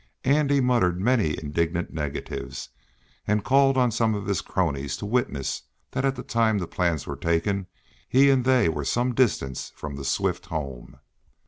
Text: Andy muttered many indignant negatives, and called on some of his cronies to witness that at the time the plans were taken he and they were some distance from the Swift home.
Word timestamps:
Andy 0.25 0.61
muttered 0.61 0.99
many 0.99 1.37
indignant 1.39 1.93
negatives, 1.93 2.69
and 3.27 3.43
called 3.43 3.77
on 3.77 3.91
some 3.91 4.15
of 4.15 4.25
his 4.25 4.41
cronies 4.41 4.97
to 4.97 5.05
witness 5.05 5.61
that 5.91 6.05
at 6.05 6.15
the 6.15 6.23
time 6.23 6.57
the 6.57 6.65
plans 6.65 7.05
were 7.05 7.15
taken 7.15 7.67
he 8.09 8.27
and 8.31 8.43
they 8.43 8.67
were 8.67 8.83
some 8.83 9.13
distance 9.13 9.71
from 9.75 9.97
the 9.97 10.03
Swift 10.03 10.47
home. 10.47 10.97